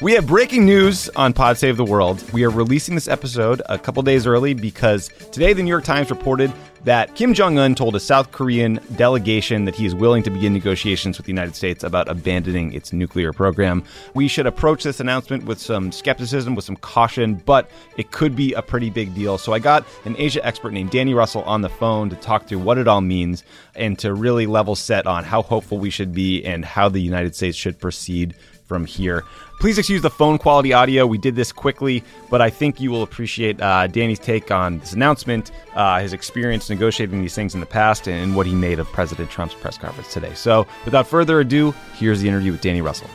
[0.00, 2.22] We have breaking news on Pod Save the World.
[2.32, 6.08] We are releasing this episode a couple days early because today the New York Times
[6.10, 6.52] reported
[6.84, 10.52] that Kim Jong un told a South Korean delegation that he is willing to begin
[10.52, 13.82] negotiations with the United States about abandoning its nuclear program.
[14.14, 18.52] We should approach this announcement with some skepticism, with some caution, but it could be
[18.52, 19.36] a pretty big deal.
[19.36, 22.60] So I got an Asia expert named Danny Russel on the phone to talk through
[22.60, 23.42] what it all means
[23.74, 27.34] and to really level set on how hopeful we should be and how the United
[27.34, 28.36] States should proceed
[28.68, 29.24] from here.
[29.58, 31.06] Please excuse the phone quality audio.
[31.06, 34.92] We did this quickly, but I think you will appreciate uh, Danny's take on this
[34.92, 38.86] announcement, uh, his experience negotiating these things in the past, and what he made of
[38.92, 40.34] President Trump's press conference today.
[40.34, 43.08] So, without further ado, here's the interview with Danny Russel.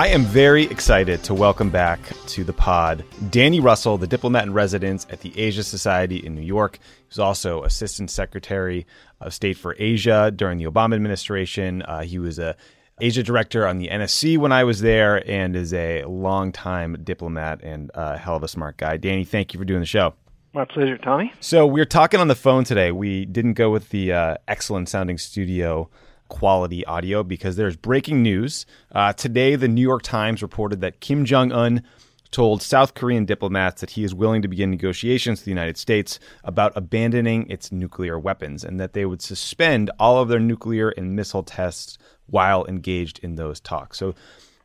[0.00, 4.54] I am very excited to welcome back to the pod Danny Russel, the diplomat in
[4.54, 6.78] residence at the Asia Society in New York.
[6.78, 8.86] He was also Assistant Secretary
[9.20, 11.82] of State for Asia during the Obama administration.
[11.82, 12.56] Uh, he was a
[12.98, 17.90] Asia director on the NSC when I was there, and is a longtime diplomat and
[17.92, 18.96] a hell of a smart guy.
[18.96, 20.14] Danny, thank you for doing the show.
[20.54, 21.30] My pleasure, Tommy.
[21.40, 22.90] So we are talking on the phone today.
[22.90, 25.90] We didn't go with the uh, excellent sounding studio
[26.30, 28.64] quality audio because there's breaking news.
[28.92, 31.82] Uh, today, the New York Times reported that Kim Jong Un
[32.30, 36.18] told South Korean diplomats that he is willing to begin negotiations with the United States
[36.44, 41.16] about abandoning its nuclear weapons and that they would suspend all of their nuclear and
[41.16, 43.98] missile tests while engaged in those talks.
[43.98, 44.14] So,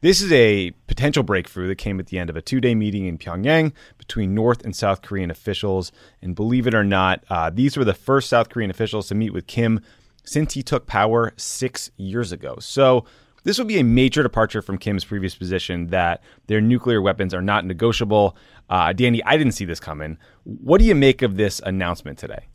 [0.01, 3.07] this is a potential breakthrough that came at the end of a two day meeting
[3.07, 5.91] in Pyongyang between North and South Korean officials.
[6.21, 9.33] And believe it or not, uh, these were the first South Korean officials to meet
[9.33, 9.81] with Kim
[10.25, 12.57] since he took power six years ago.
[12.59, 13.05] So,
[13.45, 17.43] this would be a major departure from Kim's previous position that their nuclear weapons are
[17.43, 18.35] not negotiable.
[18.69, 20.17] Uh, Danny, I didn't see this coming.
[20.43, 22.47] What do you make of this announcement today?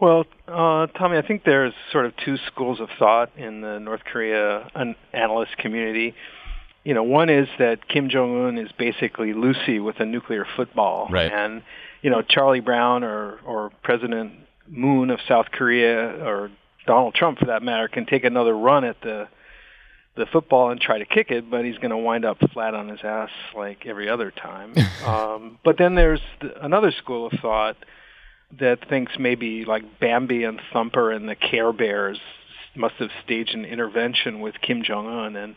[0.00, 4.00] Well, uh, Tommy, I think there's sort of two schools of thought in the North
[4.10, 4.70] Korea
[5.12, 6.14] analyst community.
[6.84, 11.08] You know, one is that Kim Jong Un is basically Lucy with a nuclear football,
[11.10, 11.30] right.
[11.30, 11.62] and
[12.00, 14.32] you know Charlie Brown or or President
[14.66, 16.50] Moon of South Korea or
[16.90, 19.28] Donald Trump, for that matter, can take another run at the
[20.16, 22.88] the football and try to kick it, but he's going to wind up flat on
[22.88, 24.74] his ass like every other time.
[25.06, 27.76] um, but then there's the, another school of thought
[28.58, 32.18] that thinks maybe like Bambi and Thumper and the Care Bears
[32.74, 35.56] must have staged an intervention with Kim Jong Un, and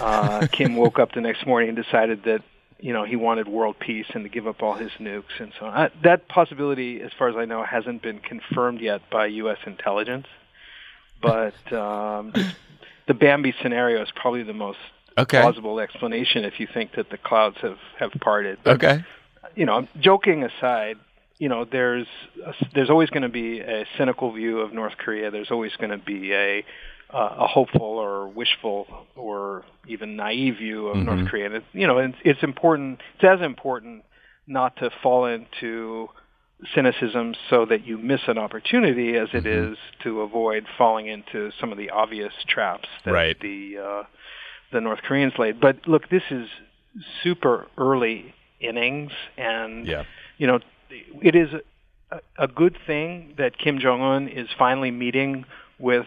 [0.00, 2.44] uh, Kim woke up the next morning and decided that
[2.78, 5.66] you know he wanted world peace and to give up all his nukes and so
[5.66, 5.74] on.
[5.74, 9.58] Uh, that possibility, as far as I know, hasn't been confirmed yet by U.S.
[9.66, 10.28] intelligence.
[11.20, 12.32] But um,
[13.06, 14.78] the Bambi scenario is probably the most
[15.16, 15.40] okay.
[15.40, 18.58] plausible explanation if you think that the clouds have have parted.
[18.62, 19.04] But, okay.
[19.56, 20.96] You know, joking aside,
[21.38, 22.06] you know, there's
[22.44, 25.30] a, there's always going to be a cynical view of North Korea.
[25.30, 26.64] There's always going to be a
[27.12, 31.06] uh, a hopeful or wishful or even naive view of mm-hmm.
[31.06, 31.46] North Korea.
[31.46, 33.00] And it's, you know, it's, it's important.
[33.14, 34.04] It's as important
[34.46, 36.08] not to fall into
[36.74, 39.72] cynicism so that you miss an opportunity as it mm-hmm.
[39.72, 43.38] is to avoid falling into some of the obvious traps that right.
[43.40, 44.02] the uh,
[44.72, 45.60] the North Koreans laid.
[45.60, 46.48] But look, this is
[47.22, 50.04] super early innings, and yeah.
[50.38, 50.60] you know,
[51.22, 51.48] it is
[52.10, 55.44] a, a good thing that Kim Jong Un is finally meeting
[55.78, 56.06] with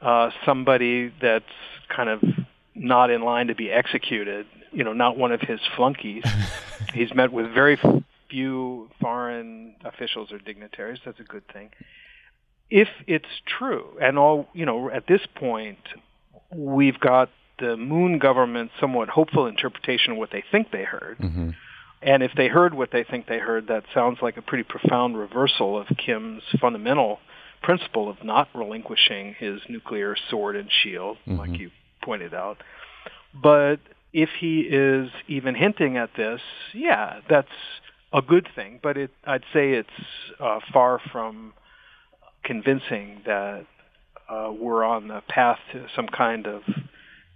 [0.00, 1.44] uh, somebody that's
[1.94, 2.22] kind of
[2.74, 4.46] not in line to be executed.
[4.70, 6.24] You know, not one of his flunkies.
[6.94, 7.78] He's met with very
[8.30, 10.98] few foreign officials or dignitaries.
[11.04, 11.70] That's a good thing.
[12.70, 15.78] If it's true, and all you know, at this point,
[16.54, 21.18] we've got the Moon government somewhat hopeful interpretation of what they think they heard.
[21.18, 21.50] Mm-hmm.
[22.00, 25.18] And if they heard what they think they heard, that sounds like a pretty profound
[25.18, 27.18] reversal of Kim's fundamental
[27.62, 31.38] principle of not relinquishing his nuclear sword and shield, mm-hmm.
[31.38, 31.70] like you
[32.02, 32.58] pointed out.
[33.34, 33.80] But
[34.12, 36.40] if he is even hinting at this,
[36.72, 37.48] yeah, that's
[38.12, 39.88] a good thing, but it, I'd say it's
[40.40, 41.52] uh, far from
[42.44, 43.66] convincing that
[44.28, 46.62] uh, we're on the path to some kind of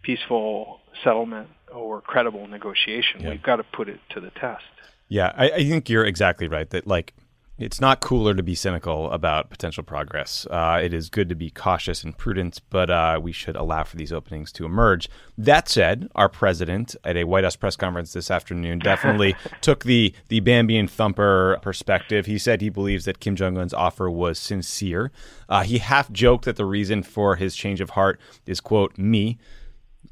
[0.03, 3.21] peaceful settlement or credible negotiation.
[3.21, 3.31] Yeah.
[3.31, 4.65] We've got to put it to the test.
[5.09, 6.69] Yeah, I, I think you're exactly right.
[6.71, 7.13] That like
[7.63, 10.49] It's not cooler to be cynical about potential progress.
[10.51, 13.97] Uh, it is good to be cautious and prudent, but uh, we should allow for
[13.97, 15.09] these openings to emerge.
[15.39, 20.13] That said, our president at a White House press conference this afternoon definitely took the
[20.27, 22.27] the Bambi and Thumper perspective.
[22.27, 25.13] He said he believes that Kim Jong Un's offer was sincere.
[25.49, 29.39] Uh, he half joked that the reason for his change of heart is quote me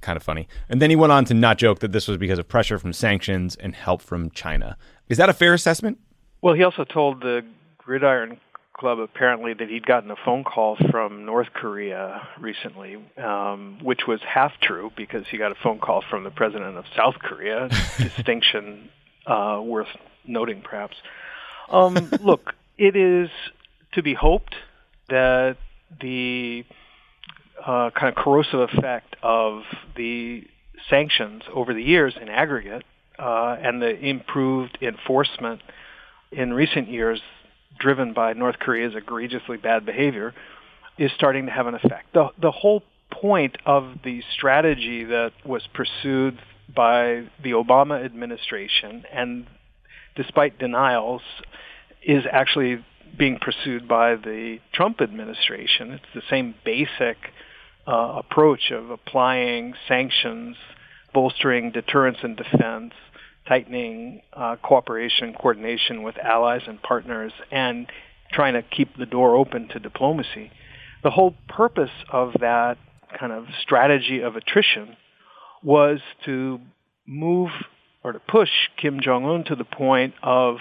[0.00, 0.48] kind of funny.
[0.68, 2.92] And then he went on to not joke that this was because of pressure from
[2.92, 4.78] sanctions and help from China.
[5.08, 5.98] Is that a fair assessment?
[6.42, 7.44] Well, he also told the
[7.78, 8.40] Gridiron
[8.72, 14.20] Club apparently that he'd gotten a phone call from North Korea recently, um, which was
[14.26, 17.68] half true because he got a phone call from the president of South Korea.
[17.98, 18.88] distinction
[19.26, 19.88] uh, worth
[20.26, 20.96] noting, perhaps.
[21.68, 23.28] Um, look, it is
[23.92, 24.54] to be hoped
[25.10, 25.58] that
[26.00, 26.64] the
[27.64, 29.62] uh, kind of corrosive effect of
[29.94, 30.44] the
[30.88, 32.84] sanctions over the years in aggregate
[33.18, 35.60] uh, and the improved enforcement
[36.32, 37.20] in recent years,
[37.78, 40.34] driven by North Korea's egregiously bad behavior,
[40.98, 42.12] is starting to have an effect.
[42.12, 46.38] The, the whole point of the strategy that was pursued
[46.74, 49.46] by the Obama administration, and
[50.14, 51.22] despite denials,
[52.02, 52.84] is actually
[53.18, 55.92] being pursued by the Trump administration.
[55.92, 57.16] It's the same basic
[57.86, 60.56] uh, approach of applying sanctions,
[61.12, 62.92] bolstering deterrence and defense,
[63.46, 67.86] tightening uh, cooperation, coordination with allies and partners, and
[68.32, 70.50] trying to keep the door open to diplomacy.
[71.02, 72.78] The whole purpose of that
[73.18, 74.96] kind of strategy of attrition
[75.62, 76.60] was to
[77.06, 77.50] move
[78.04, 78.50] or to push
[78.80, 80.56] Kim Jong Un to the point of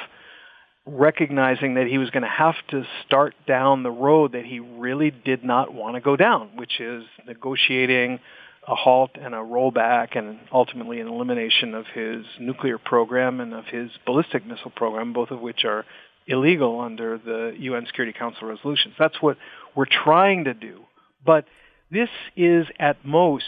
[0.86, 5.12] recognizing that he was going to have to start down the road that he really
[5.12, 8.20] did not want to go down, which is negotiating
[8.70, 13.66] a halt and a rollback and ultimately an elimination of his nuclear program and of
[13.66, 15.86] his ballistic missile program, both of which are
[16.28, 18.94] illegal under the UN Security Council resolutions.
[19.00, 19.38] That's what
[19.76, 20.82] we're trying to do.
[21.26, 21.46] But
[21.90, 23.46] this is at most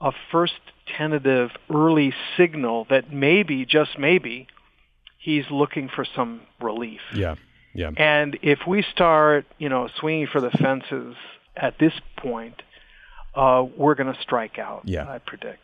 [0.00, 0.54] a first
[0.96, 4.48] tentative early signal that maybe, just maybe,
[5.18, 7.00] he's looking for some relief.
[7.14, 7.36] Yeah.
[7.74, 7.90] Yeah.
[7.96, 11.14] And if we start, you know, swinging for the fences
[11.56, 12.62] at this point,
[13.38, 14.82] uh, we're going to strike out.
[14.84, 15.08] Yeah.
[15.08, 15.60] I predict.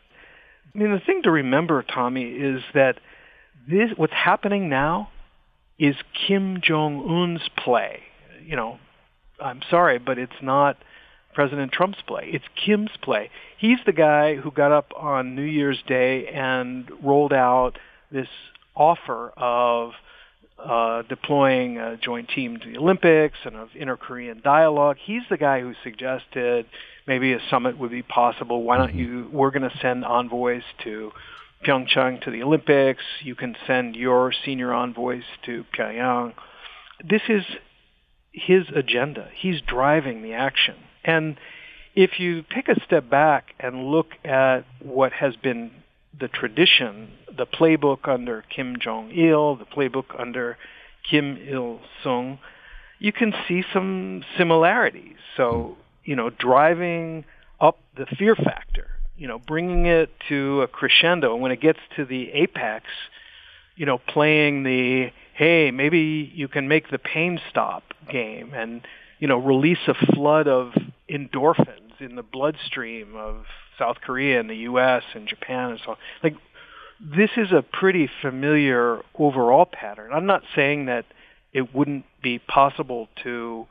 [0.73, 2.99] I mean, the thing to remember, Tommy, is that
[3.67, 5.09] this what's happening now
[5.77, 5.95] is
[6.27, 7.99] Kim Jong Un's play.
[8.45, 8.79] You know,
[9.43, 10.77] I'm sorry, but it's not
[11.33, 12.29] President Trump's play.
[12.31, 13.29] It's Kim's play.
[13.57, 17.73] He's the guy who got up on New Year's Day and rolled out
[18.09, 18.29] this
[18.73, 19.91] offer of
[20.65, 24.97] uh, deploying a joint team to the Olympics and of inter-Korean dialogue.
[25.03, 26.65] He's the guy who suggested
[27.07, 28.63] maybe a summit would be possible.
[28.63, 28.99] Why don't mm-hmm.
[28.99, 29.29] you?
[29.31, 31.11] We're going to send envoys to
[31.65, 33.03] Pyeongchang to the Olympics.
[33.21, 36.33] You can send your senior envoys to Pyongyang.
[37.07, 37.43] This is
[38.31, 39.29] his agenda.
[39.35, 40.75] He's driving the action.
[41.03, 41.37] And
[41.95, 45.71] if you take a step back and look at what has been
[46.19, 50.57] the tradition, the playbook under Kim Jong Il, the playbook under
[51.09, 52.39] Kim Il Sung,
[52.99, 55.17] you can see some similarities.
[55.35, 57.25] So, you know, driving
[57.59, 61.33] up the fear factor, you know, bringing it to a crescendo.
[61.33, 62.85] And when it gets to the apex,
[63.75, 68.81] you know, playing the, hey, maybe you can make the pain stop game and,
[69.19, 70.73] you know, release a flood of
[71.09, 73.45] endorphins in the bloodstream of
[73.77, 75.03] South Korea and the U.S.
[75.13, 75.97] and Japan and so on.
[76.23, 76.35] Like,
[76.99, 80.11] this is a pretty familiar overall pattern.
[80.13, 81.05] I'm not saying that
[81.53, 83.67] it wouldn't be possible to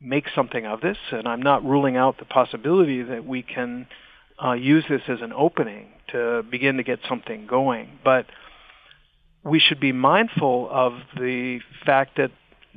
[0.00, 3.86] make something of this, and I'm not ruling out the possibility that we can
[4.42, 7.98] uh, use this as an opening to begin to get something going.
[8.04, 8.26] But
[9.44, 12.30] we should be mindful of the fact that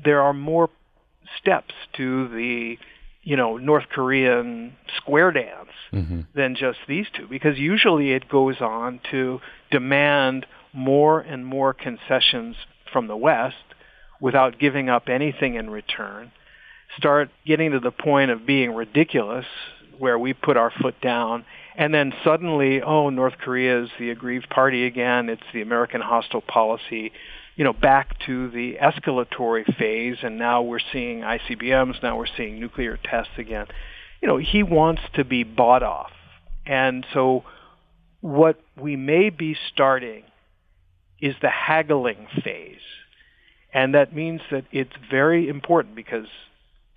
[0.03, 0.69] there are more
[1.39, 2.77] steps to the
[3.25, 6.21] you know North Korean square dance mm-hmm.
[6.33, 9.41] than just these two because usually it goes on to
[9.71, 12.55] demand more and more concessions
[12.93, 13.55] from the West
[14.21, 16.31] without giving up anything in return
[16.97, 19.45] start getting to the point of being ridiculous
[19.97, 21.43] where we put our foot down
[21.75, 26.41] and then suddenly oh North Korea is the aggrieved party again it's the American hostile
[26.41, 27.11] policy
[27.55, 32.59] you know, back to the escalatory phase, and now we're seeing ICBMs, now we're seeing
[32.59, 33.67] nuclear tests again.
[34.21, 36.11] You know, he wants to be bought off.
[36.65, 37.43] And so
[38.21, 40.23] what we may be starting
[41.21, 42.79] is the haggling phase.
[43.73, 46.27] And that means that it's very important because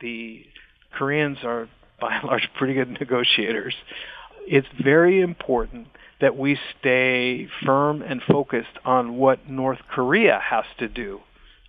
[0.01, 0.45] the
[0.93, 1.69] Koreans are,
[2.01, 3.75] by and large, pretty good negotiators.
[4.47, 5.89] It's very important
[6.21, 11.21] that we stay firm and focused on what North Korea has to do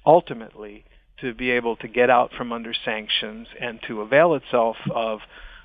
[0.05, 0.85] ultimately
[1.21, 5.19] to be able to get out from under sanctions and to avail itself of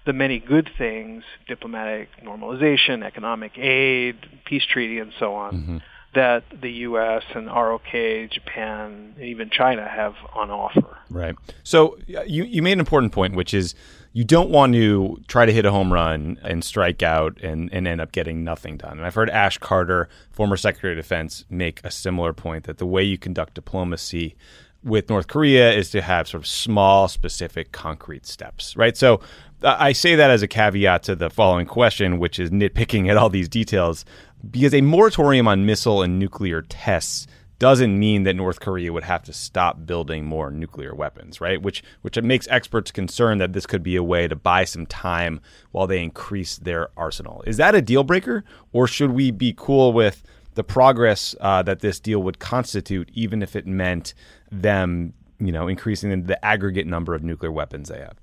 [0.05, 5.77] the many good things, diplomatic normalization, economic aid, peace treaty, and so on, mm-hmm.
[6.15, 7.23] that the U.S.
[7.35, 10.99] and ROK, Japan, and even China have on offer.
[11.09, 11.35] Right.
[11.63, 13.75] So you, you made an important point, which is
[14.15, 17.89] you don't want to try to hit a home run and strike out and, and
[17.89, 18.93] end up getting nothing done.
[18.93, 22.87] And I've heard Ash Carter, former Secretary of Defense, make a similar point that the
[22.87, 24.37] way you conduct diplomacy
[24.85, 28.97] with North Korea is to have sort of small, specific, concrete steps, right?
[28.97, 29.21] So
[29.65, 33.17] uh, I say that as a caveat to the following question, which is nitpicking at
[33.17, 34.05] all these details,
[34.49, 37.27] because a moratorium on missile and nuclear tests
[37.65, 41.63] doesn't mean that North Korea would have to stop building more nuclear weapons, right?
[41.63, 45.41] Which which makes experts concerned that this could be a way to buy some time
[45.73, 47.43] while they increase their arsenal.
[47.47, 48.45] Is that a deal breaker,
[48.75, 50.23] or should we be cool with
[50.57, 54.13] the progress uh, that this deal would constitute, even if it meant
[54.53, 58.19] them, you know, increasing the aggregate number of nuclear weapons they have?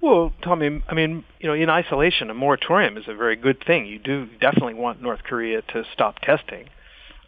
[0.00, 3.86] Well, Tommy, I mean, you know, in isolation, a moratorium is a very good thing.
[3.86, 6.68] You do definitely want North Korea to stop testing.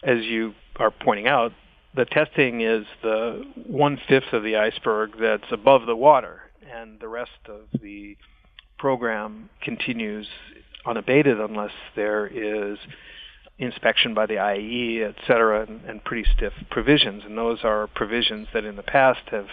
[0.04, 1.52] As you are pointing out,
[1.94, 6.42] the testing is the one-fifth of the iceberg that's above the water,
[6.72, 8.16] and the rest of the
[8.78, 10.28] program continues
[10.86, 12.78] unabated unless there is
[13.58, 17.24] inspection by the IAEA, et cetera, and, and pretty stiff provisions.
[17.24, 19.48] And those are provisions that in the past have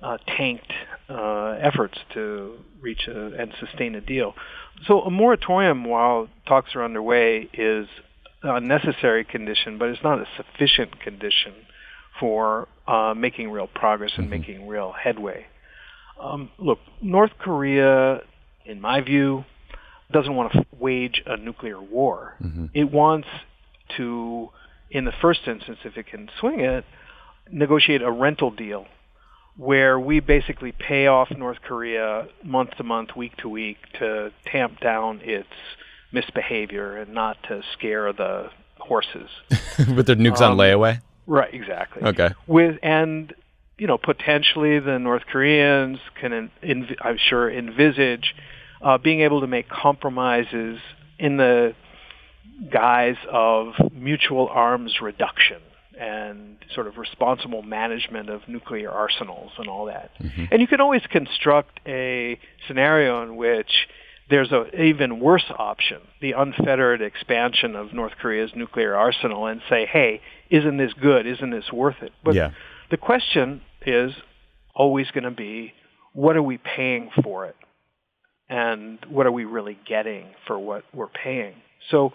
[0.00, 0.72] uh, tanked
[1.08, 4.34] uh, efforts to reach a, and sustain a deal.
[4.86, 7.88] So a moratorium, while talks are underway, is
[8.42, 11.54] a necessary condition, but it's not a sufficient condition
[12.18, 14.40] for uh, making real progress and mm-hmm.
[14.40, 15.46] making real headway.
[16.20, 18.20] Um, look, North Korea,
[18.64, 19.44] in my view,
[20.12, 22.34] doesn't want to wage a nuclear war.
[22.42, 22.66] Mm-hmm.
[22.74, 23.28] It wants
[23.96, 24.50] to,
[24.90, 26.84] in the first instance, if it can swing it,
[27.50, 28.86] negotiate a rental deal
[29.56, 34.80] where we basically pay off North Korea month to month, week to week to tamp
[34.80, 35.48] down its
[36.12, 39.28] misbehavior and not to scare the horses.
[39.96, 41.00] With their nukes um, on layaway?
[41.26, 42.02] Right, exactly.
[42.02, 42.30] Okay.
[42.46, 43.34] With and
[43.78, 46.50] you know potentially the North Koreans can,
[47.00, 48.34] I'm sure, envisage
[48.82, 50.80] uh, being able to make compromises
[51.18, 51.74] in the
[52.70, 55.60] guise of mutual arms reduction
[55.98, 60.10] and sort of responsible management of nuclear arsenals and all that.
[60.20, 60.46] Mm-hmm.
[60.50, 63.70] And you can always construct a scenario in which
[64.30, 69.86] there's an even worse option, the unfettered expansion of North Korea's nuclear arsenal and say,
[69.86, 71.26] hey, isn't this good?
[71.26, 72.12] Isn't this worth it?
[72.24, 72.50] But yeah.
[72.90, 74.12] the question is
[74.74, 75.72] always going to be,
[76.12, 77.56] what are we paying for it?
[78.48, 81.54] And what are we really getting for what we're paying?
[81.90, 82.12] So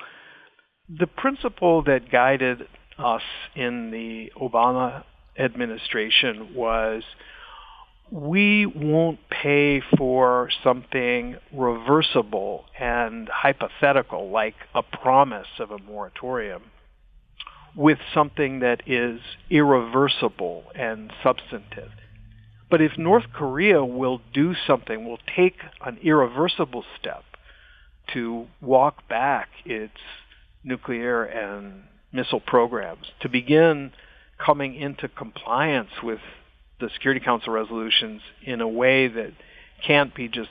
[0.90, 3.24] the principle that guided us
[3.56, 5.04] in the Obama
[5.38, 7.04] administration was
[8.12, 16.64] we won't pay for something reversible and hypothetical like a promise of a moratorium
[17.76, 21.92] with something that is irreversible and substantive.
[22.70, 27.24] But if North Korea will do something, will take an irreversible step
[28.14, 30.00] to walk back its
[30.64, 33.92] nuclear and missile programs to begin
[34.44, 36.20] coming into compliance with
[36.80, 39.34] the Security Council resolutions in a way that
[39.86, 40.50] can't be just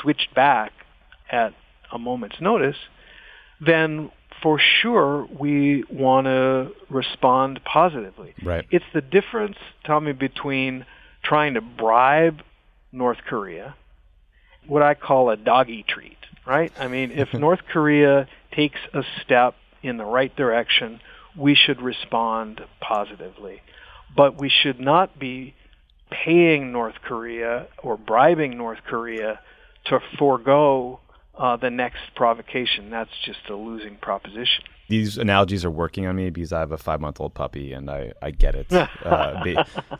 [0.00, 0.72] switched back
[1.30, 1.54] at
[1.92, 2.76] a moment's notice,
[3.60, 4.10] then
[4.42, 8.34] for sure we want to respond positively.
[8.42, 8.66] Right.
[8.70, 10.86] It's the difference, Tommy, between
[11.22, 12.40] trying to bribe
[12.92, 13.74] North Korea,
[14.66, 16.72] what I call a doggy treat, right?
[16.78, 21.00] I mean, if North Korea takes a step in the right direction,
[21.36, 23.62] we should respond positively.
[24.16, 25.54] But we should not be
[26.10, 29.40] paying North Korea or bribing North Korea
[29.86, 31.00] to forego
[31.36, 32.90] uh, the next provocation.
[32.90, 34.64] That's just a losing proposition.
[34.88, 37.90] These analogies are working on me because I have a five month old puppy and
[37.90, 38.66] I, I get it.
[39.04, 39.56] Uh, be,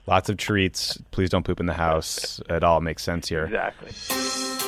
[0.07, 1.01] lots of treats.
[1.13, 2.41] Please don't poop in the house.
[2.51, 3.45] It all makes sense here.
[3.45, 4.68] Exactly.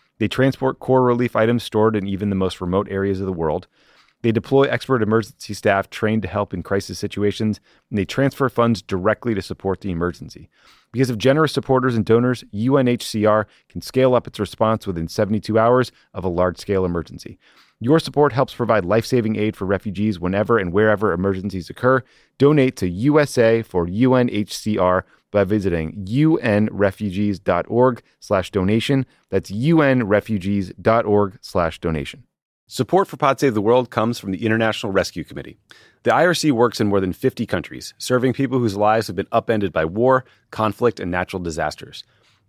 [0.21, 3.65] They transport core relief items stored in even the most remote areas of the world.
[4.21, 7.59] They deploy expert emergency staff trained to help in crisis situations,
[7.89, 10.47] and they transfer funds directly to support the emergency.
[10.91, 15.91] Because of generous supporters and donors, UNHCR can scale up its response within 72 hours
[16.13, 17.39] of a large scale emergency.
[17.83, 22.03] Your support helps provide life saving aid for refugees whenever and wherever emergencies occur.
[22.37, 29.07] Donate to USA for UNHCR by visiting unrefugees.org slash donation.
[29.31, 32.23] That's unrefugees.org slash donation.
[32.67, 35.57] Support for Pod Save the World comes from the International Rescue Committee.
[36.03, 39.73] The IRC works in more than 50 countries, serving people whose lives have been upended
[39.73, 42.03] by war, conflict, and natural disasters.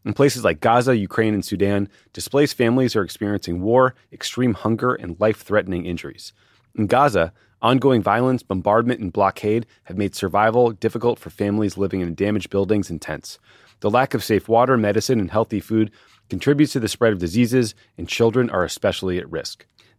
[0.05, 5.19] In places like Gaza, Ukraine, and Sudan, displaced families are experiencing war, extreme hunger, and
[5.21, 6.33] life threatening injuries.
[6.77, 12.15] In Gaza, ongoing violence, bombardment, and blockade have made survival difficult for families living in
[12.15, 13.39] damaged buildings and tents.
[13.81, 15.93] The lack of safe water, medicine, and healthy food
[16.29, 19.67] contributes to the spread of diseases, and children are especially at risk.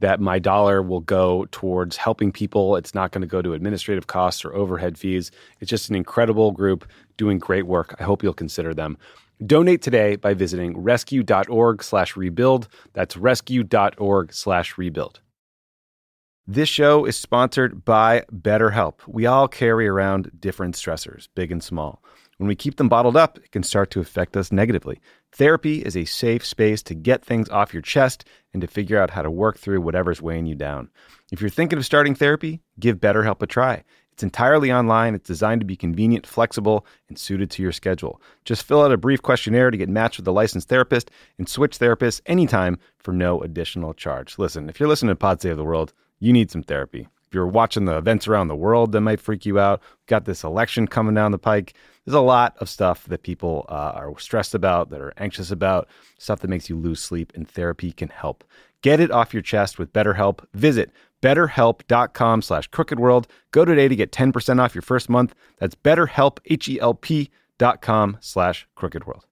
[0.00, 2.76] that my dollar will go towards helping people.
[2.76, 5.30] It's not going to go to administrative costs or overhead fees.
[5.60, 7.94] It's just an incredible group doing great work.
[8.00, 8.98] I hope you'll consider them.
[9.46, 12.68] Donate today by visiting rescue.org slash rebuild.
[12.92, 15.20] That's rescue.org slash rebuild.
[16.46, 18.94] This show is sponsored by BetterHelp.
[19.06, 22.02] We all carry around different stressors, big and small.
[22.38, 25.00] When we keep them bottled up, it can start to affect us negatively.
[25.32, 29.10] Therapy is a safe space to get things off your chest and to figure out
[29.10, 30.90] how to work through whatever's weighing you down.
[31.30, 33.84] If you're thinking of starting therapy, give BetterHelp a try.
[34.12, 38.20] It's entirely online, it's designed to be convenient, flexible, and suited to your schedule.
[38.44, 41.78] Just fill out a brief questionnaire to get matched with a licensed therapist and switch
[41.78, 44.36] therapists anytime for no additional charge.
[44.36, 47.08] Listen, if you're listening to Pod Save the World, you need some therapy.
[47.28, 50.42] If you're watching the events around the world that might freak you out, got this
[50.42, 51.74] election coming down the pike.
[52.06, 55.88] There's a lot of stuff that people uh, are stressed about, that are anxious about,
[56.18, 58.42] stuff that makes you lose sleep, and therapy can help.
[58.82, 60.44] Get it off your chest with BetterHelp.
[60.54, 63.26] Visit betterhelp.com slash crookedworld.
[63.52, 65.34] Go today to get 10% off your first month.
[65.58, 69.24] That's betterhelp, H-E-L-P dot com slash crookedworld.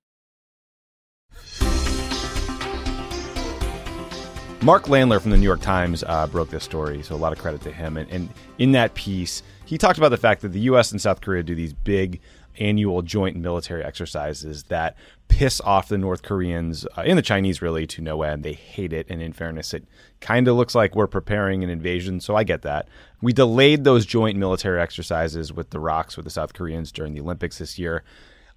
[4.61, 7.38] Mark Landler from the New York Times uh, broke this story, so a lot of
[7.38, 7.96] credit to him.
[7.96, 8.28] And, and
[8.59, 10.90] in that piece, he talked about the fact that the U.S.
[10.90, 12.20] and South Korea do these big
[12.58, 14.96] annual joint military exercises that
[15.28, 18.42] piss off the North Koreans uh, and the Chinese really to no end.
[18.42, 19.06] They hate it.
[19.08, 19.84] And in fairness, it
[20.20, 22.20] kind of looks like we're preparing an invasion.
[22.20, 22.88] So I get that.
[23.20, 27.20] We delayed those joint military exercises with the rocks with the South Koreans during the
[27.20, 28.04] Olympics this year.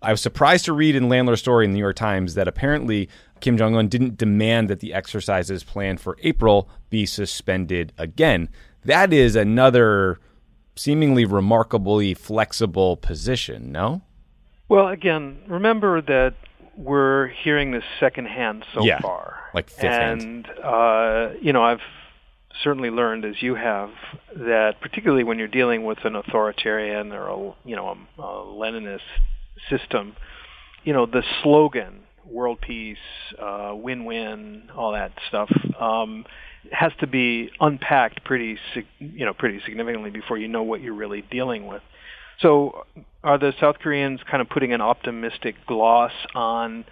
[0.02, 3.08] I was surprised to read in Landler's story in the New York Times that apparently
[3.40, 8.50] Kim Jong un didn't demand that the exercises planned for April be suspended again.
[8.84, 10.20] That is another
[10.82, 14.02] seemingly remarkably flexible position, no?
[14.68, 16.36] Well, again, remember that
[16.76, 19.38] we're hearing this secondhand so yeah, far.
[19.54, 21.82] Like fifth and, uh, you know, I've
[22.64, 23.90] certainly learned, as you have,
[24.36, 29.00] that particularly when you're dealing with an authoritarian or, a, you know, a, a Leninist
[29.70, 30.16] system,
[30.84, 32.98] you know, the slogan, world peace,
[33.40, 36.26] uh, win-win, all that stuff, um,
[36.72, 38.58] has to be unpacked pretty,
[39.00, 41.82] you know, pretty significantly before you know what you're really dealing with.
[42.40, 42.86] So,
[43.24, 46.86] are the South Koreans kind of putting an optimistic gloss on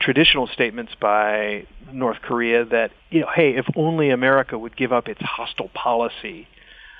[0.00, 5.08] traditional statements by North Korea that, you know, hey, if only America would give up
[5.08, 6.46] its hostile policy,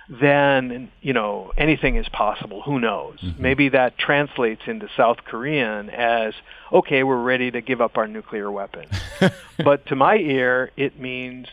[0.08, 2.62] then, you know, anything is possible.
[2.62, 3.20] Who knows?
[3.20, 3.42] Mm-hmm.
[3.42, 6.34] Maybe that translates into South Korean as,
[6.72, 8.90] okay, we're ready to give up our nuclear weapons.
[9.62, 11.46] but to my ear, it means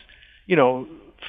[0.46, 0.86] you know,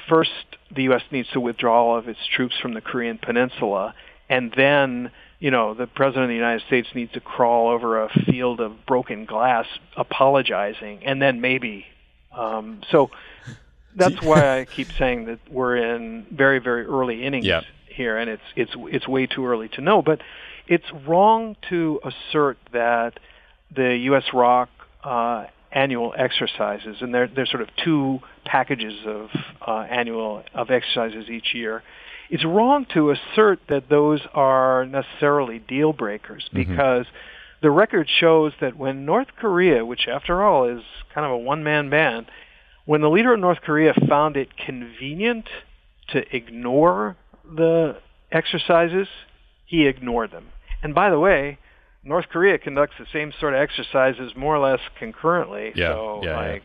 [0.08, 0.30] first
[0.74, 1.02] the U.S.
[1.10, 3.94] needs to withdraw all of its troops from the Korean Peninsula,
[4.28, 8.08] and then you know the president of the United States needs to crawl over a
[8.26, 11.86] field of broken glass, apologizing, and then maybe.
[12.36, 13.10] Um, so
[13.96, 17.62] that's why I keep saying that we're in very very early innings yeah.
[17.86, 20.02] here, and it's it's it's way too early to know.
[20.02, 20.20] But
[20.66, 23.18] it's wrong to assert that
[23.74, 24.24] the U.S.
[24.32, 24.68] ROK
[25.02, 29.28] uh, annual exercises, and there there's sort of two packages of
[29.66, 31.82] uh, annual of exercises each year.
[32.30, 36.58] It's wrong to assert that those are necessarily deal breakers mm-hmm.
[36.58, 37.62] because mm-hmm.
[37.62, 40.82] the record shows that when North Korea, which after all is
[41.14, 42.26] kind of a one man band,
[42.84, 45.46] when the leader of North Korea found it convenient
[46.10, 47.98] to ignore the
[48.32, 49.08] exercises,
[49.66, 50.46] he ignored them.
[50.82, 51.58] And by the way,
[52.08, 55.72] North Korea conducts the same sort of exercises more or less concurrently.
[55.74, 56.62] Yeah, so, yeah, like,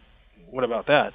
[0.50, 1.14] what about that?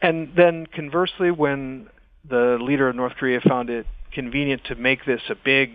[0.00, 1.88] And then conversely, when
[2.28, 5.72] the leader of North Korea found it convenient to make this a big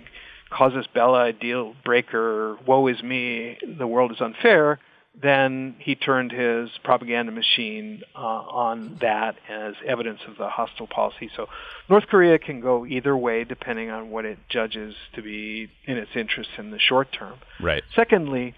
[0.56, 4.80] casus belli deal breaker, woe is me, the world is unfair,
[5.22, 11.30] then he turned his propaganda machine uh, on that as evidence of the hostile policy.
[11.36, 11.48] So
[11.88, 16.12] North Korea can go either way depending on what it judges to be in its
[16.16, 17.36] interest in the short term.
[17.62, 17.84] Right.
[17.96, 18.56] Secondly,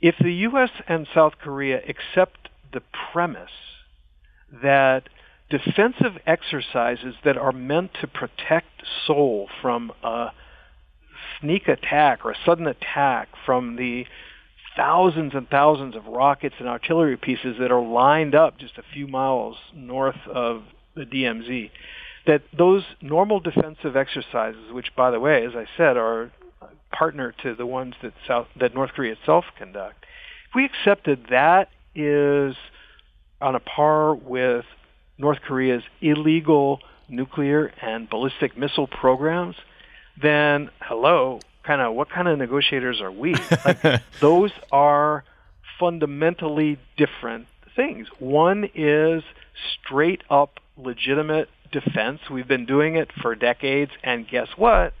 [0.00, 0.70] if the U.S.
[0.88, 3.50] and South Korea accept the premise
[4.62, 5.08] that
[5.48, 10.32] defensive exercises that are meant to protect Seoul from a
[11.40, 14.06] sneak attack or a sudden attack from the
[14.76, 19.06] thousands and thousands of rockets and artillery pieces that are lined up just a few
[19.06, 20.62] miles north of
[20.94, 21.70] the DMZ,
[22.26, 26.30] that those normal defensive exercises, which by the way, as I said, are
[26.92, 30.04] partner to the ones that South that North Korea itself conduct,
[30.48, 32.54] if we accepted that is
[33.40, 34.64] on a par with
[35.18, 39.56] North Korea's illegal nuclear and ballistic missile programs,
[40.20, 43.34] then hello, kind of what kind of negotiators are we?
[43.64, 45.24] Like those are
[45.78, 48.08] fundamentally different things.
[48.18, 49.22] One is
[49.80, 52.20] straight up legitimate defense.
[52.30, 54.94] We've been doing it for decades and guess what?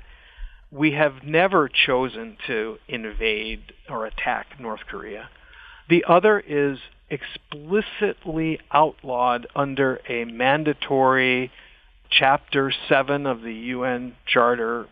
[0.70, 5.28] We have never chosen to invade or attack North Korea.
[5.88, 6.78] The other is
[7.10, 11.50] explicitly outlawed under a mandatory
[12.10, 14.86] Chapter 7 of the UN Charter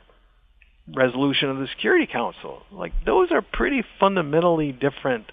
[0.94, 2.62] resolution of the Security Council.
[2.70, 5.26] Like those are pretty fundamentally different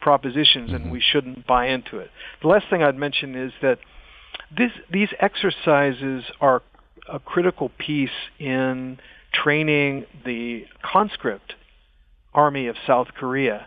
[0.00, 0.74] propositions Mm-hmm.
[0.74, 2.10] and we shouldn't buy into it.
[2.42, 3.78] The last thing I'd mention is that
[4.56, 6.62] this, these exercises are
[7.08, 8.98] a critical piece in
[9.32, 11.54] training the conscript
[12.34, 13.66] army of South Korea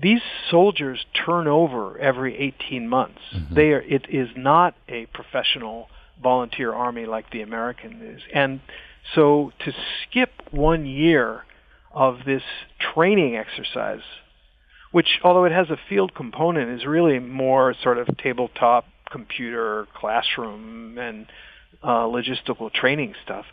[0.00, 3.18] these soldiers turn over every 18 months.
[3.50, 5.88] They are, it is not a professional
[6.22, 8.22] volunteer army like the American is.
[8.32, 8.60] And
[9.14, 11.44] so to skip one year
[11.92, 12.42] of this
[12.78, 14.02] training exercise,
[14.92, 20.98] which although it has a field component is really more sort of tabletop computer classroom
[20.98, 21.26] and
[21.82, 23.46] uh, logistical training stuff,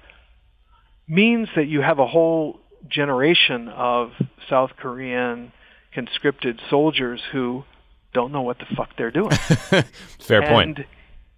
[1.08, 4.12] means that you have a whole generation of
[4.50, 5.52] South Korean
[5.94, 7.64] conscripted soldiers who
[8.14, 9.32] don't know what the fuck they're doing.
[10.20, 10.78] Fair point.
[10.78, 10.86] And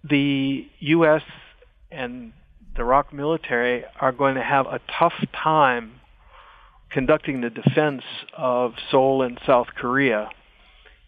[0.08, 1.22] the U.S.
[1.90, 2.32] and
[2.76, 6.00] the ROK military are going to have a tough time
[6.90, 8.02] conducting the defense
[8.36, 10.30] of Seoul and South Korea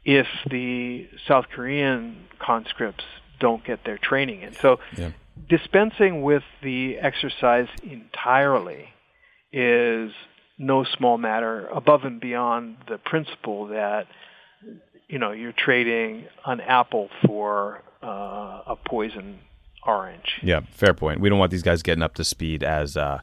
[0.05, 3.05] if the South Korean conscripts
[3.41, 4.57] don't get their training in.
[4.61, 5.11] So Yeah.
[5.49, 8.89] dispensing with the exercise entirely
[9.53, 10.13] is
[10.59, 14.09] no small matter above and beyond the principle that
[15.09, 19.39] you know you're trading an apple for uh, a poison
[19.89, 20.39] orange.
[20.43, 21.21] Yeah, fair point.
[21.21, 23.21] We don't want these guys getting up to speed as uh,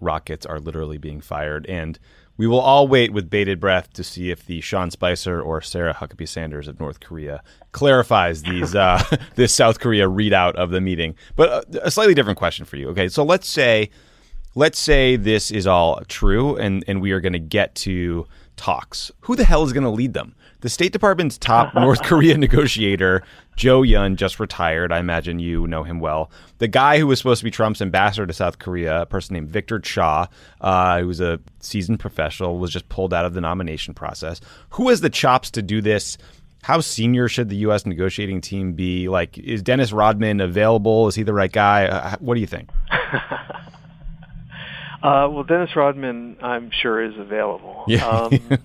[0.00, 1.64] rockets are literally being fired.
[1.66, 1.98] And
[2.36, 5.94] we will all wait with bated breath to see if the Sean Spicer or Sarah
[5.94, 9.02] Huckabee Sanders of North Korea clarifies these uh,
[9.36, 11.14] this South Korea readout of the meeting.
[11.36, 12.88] But uh, a slightly different question for you.
[12.90, 13.90] Okay, so let's say
[14.54, 18.26] let's say this is all true and, and we are going to get to
[18.56, 19.10] talks.
[19.20, 20.34] Who the hell is going to lead them?
[20.60, 23.22] The State Department's top North Korea negotiator,
[23.56, 24.90] Joe Yun, just retired.
[24.92, 26.30] I imagine you know him well.
[26.58, 29.48] The guy who was supposed to be Trump's ambassador to South Korea, a person named
[29.50, 30.28] Victor Cha,
[30.60, 34.40] uh, who was a seasoned professional, was just pulled out of the nomination process.
[34.70, 36.18] Who has the chops to do this?
[36.62, 37.86] How senior should the U.S.
[37.86, 39.08] negotiating team be?
[39.08, 41.06] Like, is Dennis Rodman available?
[41.06, 41.86] Is he the right guy?
[41.86, 42.70] Uh, what do you think?
[45.00, 47.84] Uh, well, Dennis Rodman, I'm sure, is available.
[47.86, 48.04] Yeah.
[48.04, 48.40] Um,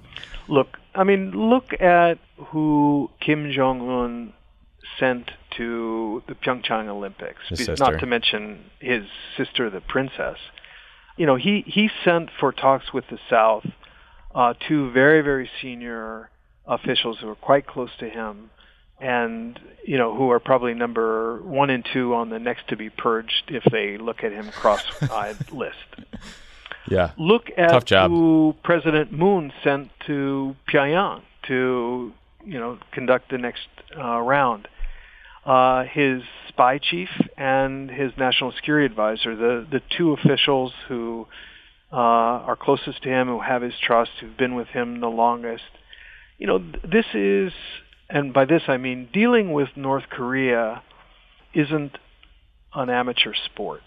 [0.48, 4.34] look, I mean, look at who Kim Jong Un
[5.00, 7.42] sent to the Pyeongchang Olympics.
[7.80, 9.06] Not to mention his
[9.38, 10.38] sister, the princess.
[11.18, 13.66] You know, he he sent for talks with the South
[14.34, 16.30] uh, two very very senior
[16.66, 18.50] officials who are quite close to him,
[19.00, 22.90] and you know who are probably number one and two on the next to be
[22.90, 25.76] purged if they look at him cross-eyed list
[26.88, 27.12] Yeah.
[27.17, 32.12] look at who President Moon sent to Pyongyang to,
[32.46, 33.67] you know, conduct the next
[33.98, 34.67] uh, round.
[35.46, 41.28] Uh, his spy chief and his national security advisor, the the two officials who
[41.91, 45.63] uh, are closest to him, who have his trust, who've been with him the longest.
[46.38, 47.54] You know, this is,
[48.10, 50.82] and by this I mean dealing with North Korea
[51.54, 51.98] isn't
[52.74, 53.82] an amateur sport.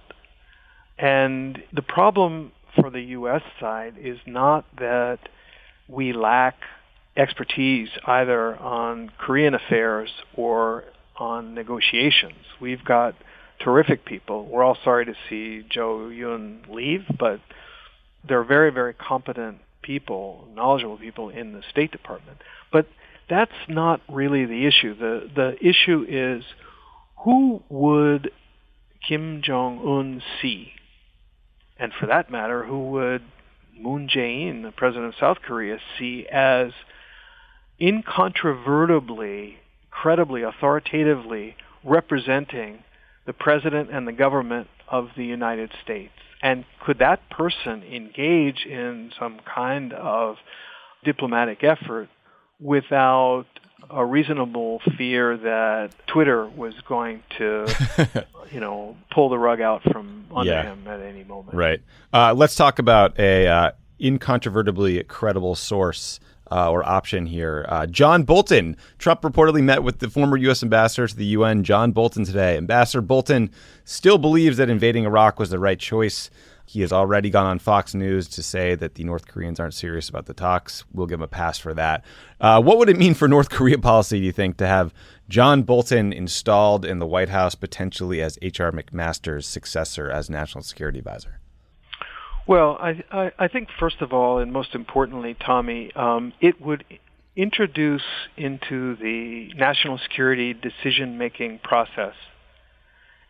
[0.98, 3.42] And the problem for the U.S.
[3.60, 5.18] side is not that
[5.88, 6.56] we lack
[7.16, 10.84] expertise either on Korean affairs or
[11.16, 12.44] on negotiations.
[12.60, 13.14] We've got
[13.60, 14.46] terrific people.
[14.46, 17.40] We're all sorry to see Joe Yun leave, but
[18.28, 22.38] they're very, very competent people, knowledgeable people in the State Department.
[22.72, 22.86] But
[23.28, 24.96] that's not really the issue.
[24.96, 26.44] The the issue is
[27.24, 28.30] who would
[29.08, 30.72] Kim Jong Un see,
[31.78, 33.22] and for that matter, who would
[33.78, 36.72] Moon Jae-in, the president of South Korea, see as
[37.80, 39.58] incontrovertibly,
[39.90, 42.82] credibly, authoritatively representing
[43.26, 46.12] the president and the government of the United States.
[46.42, 50.36] And could that person engage in some kind of
[51.04, 52.08] diplomatic effort
[52.60, 53.46] without
[53.90, 60.24] a reasonable fear that Twitter was going to, you know, pull the rug out from
[60.34, 60.62] under yeah.
[60.62, 61.56] him at any moment.
[61.56, 61.80] Right.
[62.12, 66.20] Uh, let's talk about a uh, incontrovertibly credible source.
[66.48, 67.66] Uh, or option here.
[67.68, 68.76] Uh, John Bolton.
[68.98, 70.62] Trump reportedly met with the former U.S.
[70.62, 72.56] ambassador to the UN, John Bolton, today.
[72.56, 73.50] Ambassador Bolton
[73.84, 76.30] still believes that invading Iraq was the right choice.
[76.68, 80.08] He has already gone on Fox News to say that the North Koreans aren't serious
[80.08, 80.84] about the talks.
[80.92, 82.04] We'll give him a pass for that.
[82.40, 84.92] Uh, what would it mean for North Korea policy, do you think, to have
[85.28, 88.72] John Bolton installed in the White House potentially as H.R.
[88.72, 91.38] McMaster's successor as National Security Advisor?
[92.48, 96.84] Well, I, I, I think first of all, and most importantly, Tommy, um, it would
[97.36, 98.04] introduce
[98.36, 102.14] into the national security decision-making process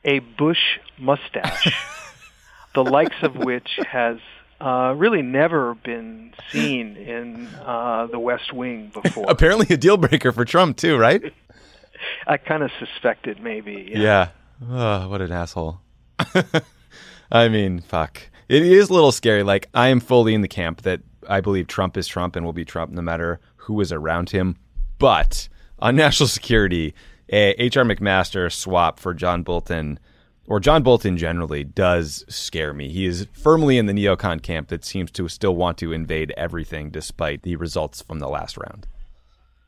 [0.05, 1.69] a Bush mustache.
[2.77, 4.19] the likes of which has
[4.61, 9.25] uh, really never been seen in uh, the West Wing before.
[9.29, 11.23] Apparently, a deal breaker for Trump too, right?
[12.27, 13.91] I kind of suspected maybe.
[13.93, 13.99] Yeah.
[13.99, 14.29] yeah.
[14.71, 15.81] Oh, what an asshole.
[17.33, 18.23] I mean, fuck.
[18.49, 19.43] It is a little scary.
[19.43, 22.53] Like I am fully in the camp that I believe Trump is Trump and will
[22.53, 24.57] be Trump no matter who is around him.
[24.99, 26.95] But on national security,
[27.31, 27.85] a H.R.
[27.85, 29.99] McMaster swap for John Bolton
[30.47, 32.89] or John Bolton generally does scare me.
[32.89, 36.91] He is firmly in the neocon camp that seems to still want to invade everything
[36.91, 38.87] despite the results from the last round.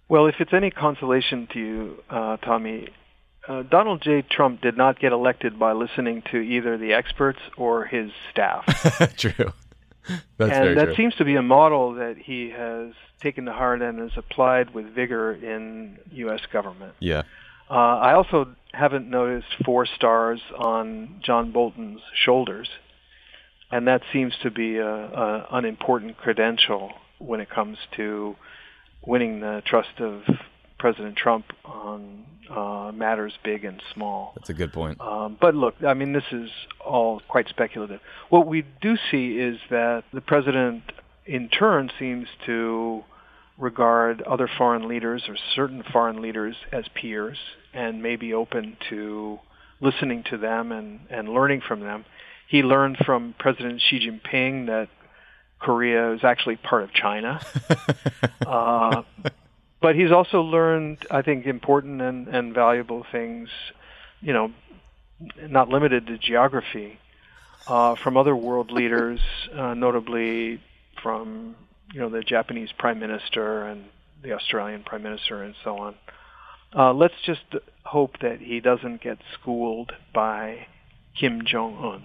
[0.08, 2.88] Well, if it's any consolation to you, uh, Tommy,
[3.46, 4.22] uh, Donald J.
[4.22, 8.64] Trump did not get elected by listening to either the experts or his staff.
[9.16, 9.52] true.
[10.38, 10.94] That's and that true.
[10.94, 14.86] seems to be a model that he has taken to heart and has applied with
[14.86, 16.40] vigor in U.S.
[16.50, 16.94] government.
[17.00, 17.22] Yeah.
[17.70, 22.68] Uh, I also haven't noticed four stars on John Bolton's shoulders,
[23.70, 28.36] and that seems to be an important credential when it comes to
[29.04, 30.22] winning the trust of
[30.78, 34.32] President Trump on uh, matters big and small.
[34.36, 35.00] That's a good point.
[35.00, 36.50] Um, but look, I mean, this is
[36.84, 38.00] all quite speculative.
[38.30, 40.82] What we do see is that the president,
[41.26, 43.02] in turn, seems to
[43.58, 47.38] regard other foreign leaders or certain foreign leaders as peers
[47.74, 49.38] and may be open to
[49.80, 52.04] listening to them and, and learning from them.
[52.48, 54.88] He learned from President Xi Jinping that
[55.58, 57.40] Korea is actually part of China.
[58.46, 59.02] uh,
[59.80, 63.48] but he's also learned, I think, important and, and valuable things,
[64.20, 64.52] you know,
[65.40, 66.98] not limited to geography,
[67.66, 69.20] uh, from other world leaders,
[69.54, 70.60] uh, notably
[71.02, 71.56] from
[71.92, 73.84] you know the Japanese prime minister and
[74.22, 75.94] the Australian prime minister and so on.
[76.76, 77.44] Uh, let's just
[77.84, 80.66] hope that he doesn't get schooled by
[81.18, 82.04] Kim Jong Un.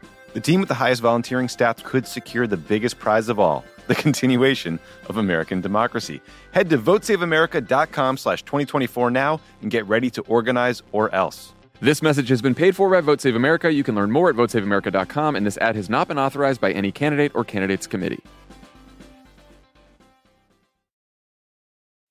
[0.33, 3.95] The team with the highest volunteering stats could secure the biggest prize of all the
[3.95, 6.21] continuation of American democracy.
[6.53, 11.51] Head to votesaveamerica.com slash 2024 now and get ready to organize or else.
[11.81, 13.73] This message has been paid for by Vote Save America.
[13.73, 16.91] You can learn more at votesaveamerica.com, and this ad has not been authorized by any
[16.91, 18.23] candidate or candidates committee.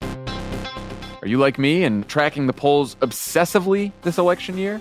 [0.02, 4.80] Are you like me and tracking the polls obsessively this election year?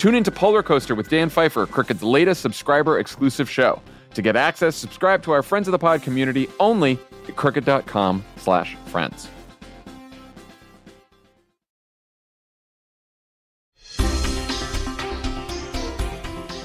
[0.00, 3.82] Tune into Polar Coaster with Dan Pfeiffer, Crooked's latest subscriber exclusive show.
[4.14, 8.76] To get access, subscribe to our Friends of the Pod community only at crooked.com slash
[8.86, 9.28] friends.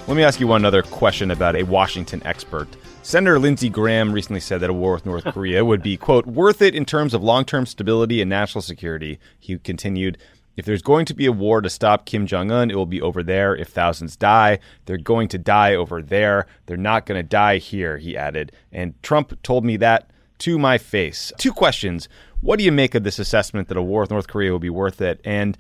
[0.08, 2.70] Let me ask you one other question about a Washington expert.
[3.04, 6.62] Senator Lindsey Graham recently said that a war with North Korea would be, quote, worth
[6.62, 9.20] it in terms of long term stability and national security.
[9.40, 10.18] He continued,
[10.58, 13.02] if there's going to be a war to stop Kim Jong un, it will be
[13.02, 13.56] over there.
[13.56, 16.48] If thousands die, they're going to die over there.
[16.66, 18.52] They're not going to die here, he added.
[18.72, 21.32] And Trump told me that to my face.
[21.38, 22.10] Two questions.
[22.42, 24.70] What do you make of this assessment that a war with North Korea will be
[24.70, 25.22] worth it?
[25.24, 25.58] And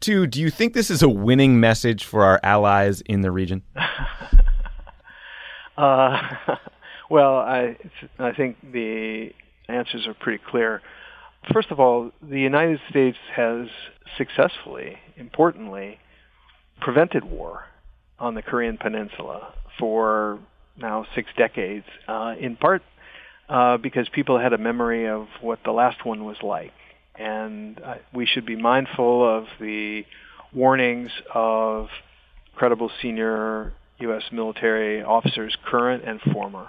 [0.00, 3.62] two, do you think this is a winning message for our allies in the region?
[5.76, 6.36] uh,
[7.10, 7.76] well, I
[8.18, 9.32] I think the
[9.68, 10.82] answers are pretty clear.
[11.52, 13.68] First of all, the United States has
[14.16, 15.98] successfully, importantly,
[16.80, 17.64] prevented war
[18.18, 20.38] on the Korean Peninsula for
[20.76, 22.82] now six decades, uh, in part
[23.48, 26.72] uh, because people had a memory of what the last one was like.
[27.18, 30.04] And uh, we should be mindful of the
[30.52, 31.88] warnings of
[32.54, 34.24] credible senior U.S.
[34.32, 36.68] military officers, current and former,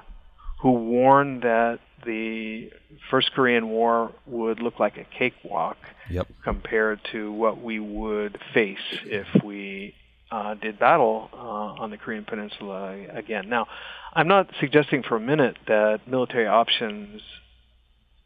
[0.62, 2.72] who warned that the
[3.10, 5.78] First Korean War would look like a cakewalk
[6.10, 6.28] yep.
[6.43, 9.93] compared to what we would face if we
[10.32, 13.50] uh, did battle uh, on the Korean Peninsula again.
[13.50, 13.67] Now,
[14.13, 17.22] I'm not suggesting for a minute that military options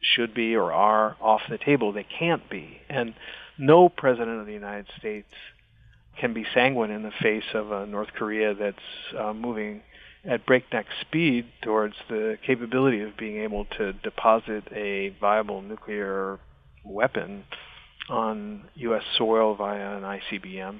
[0.01, 1.91] should be or are off the table.
[1.91, 2.79] They can't be.
[2.89, 3.13] And
[3.57, 5.27] no president of the United States
[6.17, 8.77] can be sanguine in the face of a North Korea that's
[9.17, 9.81] uh, moving
[10.23, 16.39] at breakneck speed towards the capability of being able to deposit a viable nuclear
[16.85, 17.43] weapon
[18.09, 19.03] on U.S.
[19.17, 20.79] soil via an ICBM.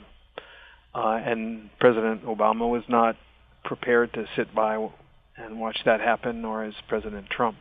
[0.94, 3.16] Uh, and President Obama was not
[3.64, 4.90] prepared to sit by
[5.38, 7.58] and watch that happen, nor is President Trump.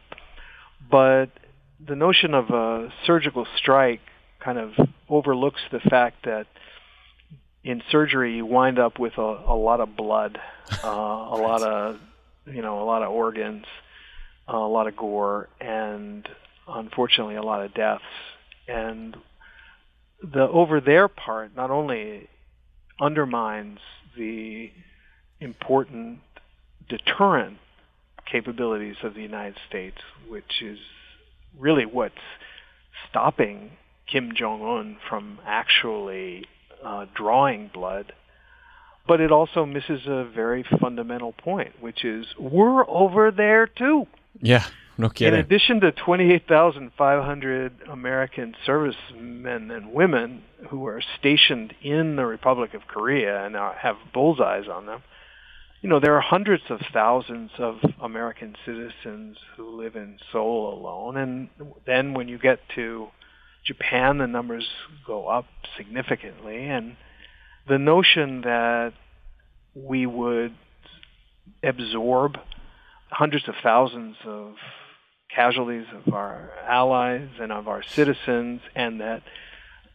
[0.91, 1.29] But
[1.87, 4.01] the notion of a surgical strike
[4.43, 4.73] kind of
[5.09, 6.47] overlooks the fact that
[7.63, 10.39] in surgery you wind up with a, a lot of blood,
[10.85, 11.99] uh, a lot of
[12.47, 13.65] you know a lot of organs,
[14.49, 16.29] uh, a lot of gore, and
[16.69, 18.03] unfortunately a lot of deaths.
[18.69, 19.17] And
[20.23, 22.29] the over there part not only
[23.01, 23.79] undermines
[24.17, 24.71] the
[25.41, 26.21] important
[26.89, 27.59] deterrent
[28.31, 30.79] capabilities of the United States, which is
[31.59, 32.15] really what's
[33.09, 33.71] stopping
[34.07, 36.47] Kim Jong Un from actually
[36.85, 38.13] uh, drawing blood.
[39.07, 44.07] But it also misses a very fundamental point, which is we're over there too.
[44.41, 44.65] Yeah,
[44.99, 45.35] no kidding.
[45.35, 52.87] In addition to 28,500 American servicemen and women who are stationed in the Republic of
[52.87, 55.03] Korea and have bullseyes on them,
[55.81, 61.17] you know, there are hundreds of thousands of American citizens who live in Seoul alone.
[61.17, 61.49] And
[61.87, 63.09] then when you get to
[63.65, 64.69] Japan, the numbers
[65.07, 65.47] go up
[65.77, 66.67] significantly.
[66.67, 66.97] And
[67.69, 68.93] the notion that
[69.75, 70.55] we would
[71.63, 72.39] absorb
[73.11, 74.55] hundreds of thousands of
[75.35, 79.23] casualties of our allies and of our citizens and that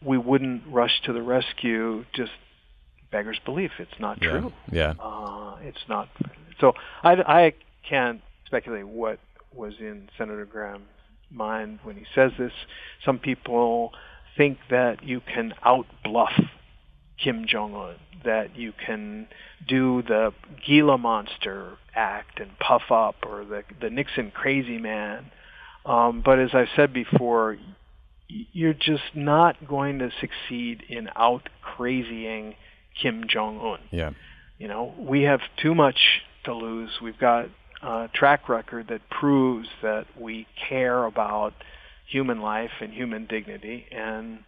[0.02, 2.32] we wouldn't rush to the rescue just
[3.10, 3.72] beggars belief.
[3.78, 4.30] It's not yeah.
[4.30, 4.52] true.
[4.70, 4.94] Yeah.
[4.98, 6.08] Uh, it's not.
[6.60, 7.52] So I, I
[7.88, 9.18] can't speculate what
[9.54, 10.86] was in Senator Graham's
[11.30, 12.52] mind when he says this.
[13.04, 13.92] Some people
[14.36, 16.48] think that you can outbluff
[17.22, 19.28] Kim Jong Un, that you can
[19.66, 20.32] do the
[20.66, 25.30] Gila monster act and puff up, or the the Nixon crazy man.
[25.84, 27.56] Um, but as I've said before,
[28.28, 32.56] you're just not going to succeed in out crazying
[33.00, 33.80] Kim Jong Un.
[33.90, 34.10] Yeah.
[34.58, 36.90] You know, we have too much to lose.
[37.02, 37.46] We've got
[37.82, 41.54] uh, track record that proves that we care about
[42.06, 44.44] human life and human dignity, and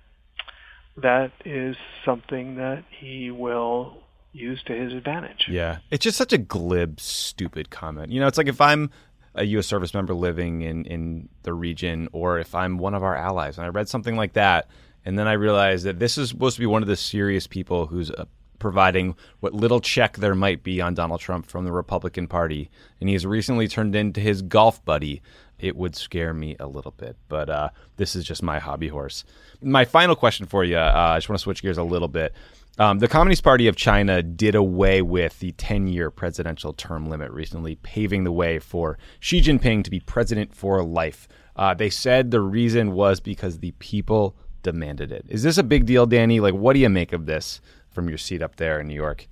[0.96, 3.98] that is something that he will
[4.32, 5.46] use to his advantage.
[5.48, 5.78] Yeah.
[5.90, 8.12] It's just such a glib, stupid comment.
[8.12, 8.90] You know, it's like if I'm
[9.34, 9.66] a U.S.
[9.66, 13.66] service member living in, in the region, or if I'm one of our allies and
[13.66, 14.68] I read something like that,
[15.04, 17.86] and then I realized that this is supposed to be one of the serious people
[17.86, 18.24] who's uh,
[18.58, 23.08] providing what little check there might be on Donald Trump from the Republican Party, and
[23.08, 25.22] he has recently turned into his golf buddy.
[25.58, 29.24] It would scare me a little bit, but uh, this is just my hobby horse.
[29.60, 32.32] My final question for you uh, I just want to switch gears a little bit.
[32.78, 37.32] Um, the Communist Party of China did away with the 10 year presidential term limit
[37.32, 41.26] recently, paving the way for Xi Jinping to be president for life.
[41.56, 45.26] Uh, they said the reason was because the people demanded it.
[45.28, 46.38] Is this a big deal, Danny?
[46.38, 47.60] Like, what do you make of this
[47.98, 49.26] from your seat up there in New York?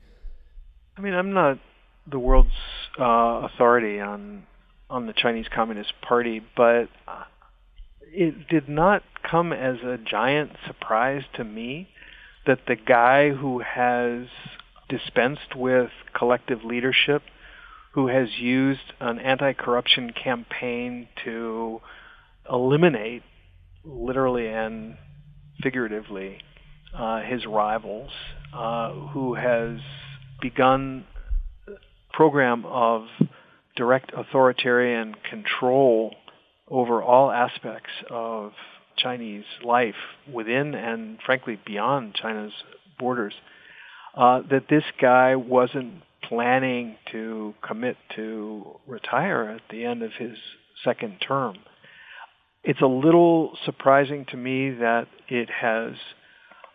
[0.97, 1.61] I mean, I'm not
[2.05, 2.51] the world's
[2.99, 4.43] uh, authority on
[4.91, 6.89] on the Chinese Communist Party, but
[8.03, 11.89] it did not come as a giant surprise to me
[12.45, 14.27] that the guy who has
[14.89, 17.23] dispensed with collective leadership,
[17.93, 21.81] who has used an anti-corruption campaign to
[22.51, 23.23] eliminate,
[23.85, 24.97] literally and
[25.63, 26.39] figuratively,
[26.97, 28.11] uh, his rivals,
[28.57, 29.79] uh, who has
[30.41, 31.05] begun
[32.13, 33.03] program of
[33.77, 36.15] direct authoritarian control
[36.69, 38.53] over all aspects of
[38.97, 39.95] Chinese life
[40.33, 42.53] within and frankly beyond China's
[42.99, 43.35] borders,
[44.17, 50.39] uh, that this guy wasn't planning to commit to retire at the end of his
[50.83, 51.57] second term.
[52.65, 55.93] It's a little surprising to me that it has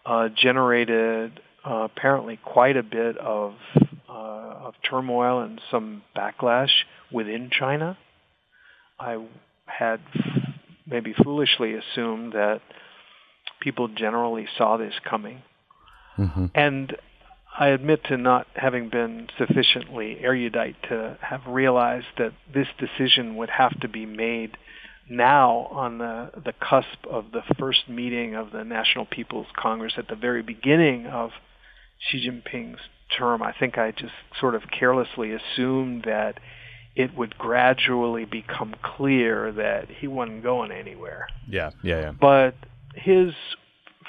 [0.05, 3.53] uh, generated uh, apparently quite a bit of
[4.09, 6.72] uh, of turmoil and some backlash
[7.12, 7.97] within China.
[8.99, 9.24] I
[9.66, 9.99] had
[10.86, 12.62] maybe foolishly assumed that
[13.62, 15.41] people generally saw this coming.
[16.18, 16.47] Mm-hmm.
[16.53, 16.95] And
[17.57, 23.49] I admit to not having been sufficiently erudite to have realized that this decision would
[23.49, 24.57] have to be made
[25.09, 30.07] now on the, the cusp of the first meeting of the National People's Congress at
[30.07, 31.32] the very beginning of
[32.10, 32.80] Xi Jinping's
[33.18, 33.43] term.
[33.43, 36.39] I think I just sort of carelessly assumed that
[36.95, 41.28] it would gradually become clear that he wasn't going anywhere.
[41.47, 42.12] Yeah, yeah, yeah.
[42.20, 42.56] But
[42.95, 43.34] his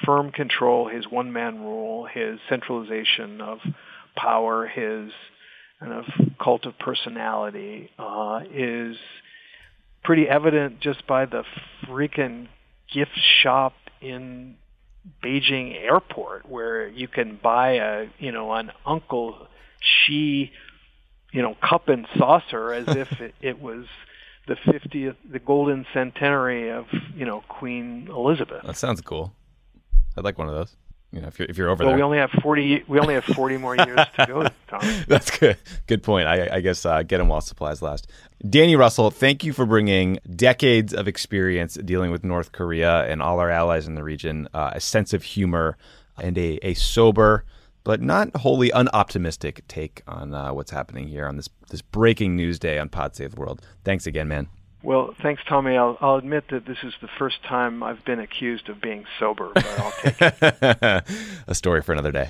[0.05, 3.59] firm control, his one man rule, his centralization of
[4.17, 5.13] power, his
[5.79, 6.05] kind of
[6.43, 8.97] cult of personality uh, is
[10.03, 11.45] pretty evident just by the
[11.87, 12.49] freaking
[12.93, 14.57] gift shop in
[15.23, 19.49] Beijing airport where you can buy a, you know, an Uncle
[19.81, 20.53] Xi
[21.33, 23.87] you know, cup and saucer as if it, it was
[24.47, 28.63] the 50th, the golden centenary of, you know, Queen Elizabeth.
[28.65, 29.35] That sounds cool.
[30.17, 30.77] I'd like one of those.
[31.13, 31.97] You know, if you're if you're over well, there.
[31.97, 32.83] we only have forty.
[32.89, 34.81] We only have forty more years to go, Tom.
[35.07, 35.59] That's good.
[35.87, 36.27] Good point.
[36.27, 38.11] I, I guess uh, get them while supplies last.
[38.49, 43.41] Danny Russel, thank you for bringing decades of experience dealing with North Korea and all
[43.41, 45.77] our allies in the region, uh, a sense of humor,
[46.19, 47.45] and a, a sober
[47.85, 52.59] but not wholly unoptimistic take on uh, what's happening here on this this breaking news
[52.59, 53.63] day on Pod Save the World.
[53.85, 54.49] Thanks again, man.
[54.83, 55.77] Well, thanks, Tommy.
[55.77, 59.53] I'll, I'll admit that this is the first time I've been accused of being sober,
[59.55, 61.05] but I'll take it.
[61.47, 62.29] A story for another day.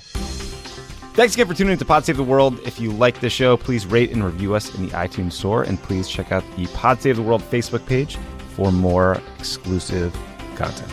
[1.15, 2.59] Thanks again for tuning in to Pod Save the World.
[2.65, 5.81] If you like the show, please rate and review us in the iTunes Store, and
[5.81, 8.17] please check out the Pod Save the World Facebook page
[8.55, 10.15] for more exclusive
[10.55, 10.91] content.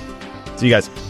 [0.59, 1.10] See you guys.